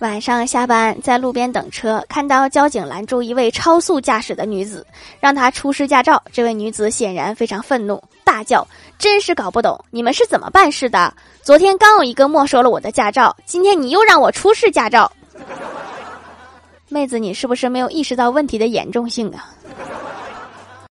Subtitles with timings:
[0.00, 4.86] 晚上下班在路边等车看到交警拦住一位超速驾驶的女子
[5.18, 8.64] 让她出示驾照这位女子显然非常愤怒大叫
[8.96, 11.12] 真是搞不懂你们是怎么办事的？
[11.42, 15.10] 昨天刚有一个没收了我的驾照今天你又让我出示驾照。
[16.88, 19.52] 妹子你是不是没有意识到问题的严重性啊？